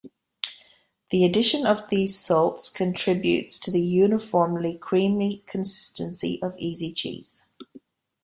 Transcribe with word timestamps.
The 1.11 1.23
addition 1.25 1.67
of 1.67 1.89
these 1.89 2.17
salts 2.17 2.69
contributes 2.69 3.59
to 3.59 3.69
the 3.69 3.81
uniformly 3.83 4.79
creamy 4.79 5.43
consistency 5.45 6.39
of 6.41 6.55
Easy 6.57 6.91
Cheese. 6.91 7.45